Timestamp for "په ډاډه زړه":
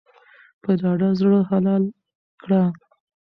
0.61-1.39